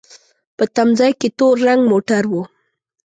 په 0.57 0.63
تم 0.75 0.89
ځای 0.99 1.11
کې 1.19 1.27
تور 1.37 1.55
رنګ 1.67 1.81
موټر 1.91 2.23
و. 2.31 2.33